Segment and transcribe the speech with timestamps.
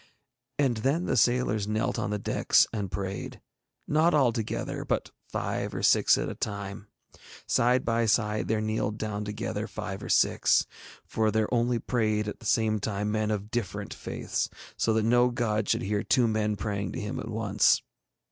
[0.57, 3.39] And then the sailors knelt on the decks and prayed,
[3.87, 6.87] not all together, but five or six at a time.
[7.45, 10.65] Side by side there kneeled down together five or six,
[11.05, 15.29] for there only prayed at the same time men of different faiths, so that no
[15.29, 17.83] god should hear two men praying to him at once.